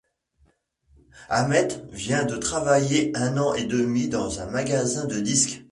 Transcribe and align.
Ahmet 1.29 1.79
vient 1.91 2.25
de 2.25 2.35
travailler 2.35 3.15
un 3.15 3.37
an 3.37 3.53
et 3.53 3.65
demi 3.65 4.07
dans 4.09 4.39
un 4.39 4.47
magasin 4.47 5.05
de 5.05 5.19
disques. 5.19 5.61